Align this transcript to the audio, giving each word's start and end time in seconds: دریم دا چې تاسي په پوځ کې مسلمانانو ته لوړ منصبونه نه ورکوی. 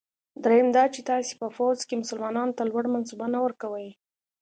دریم 0.43 0.67
دا 0.77 0.83
چې 0.93 1.01
تاسي 1.09 1.33
په 1.41 1.47
پوځ 1.57 1.77
کې 1.87 1.99
مسلمانانو 2.01 2.55
ته 2.57 2.63
لوړ 2.69 2.85
منصبونه 2.93 3.31
نه 3.35 3.39
ورکوی. 3.45 3.89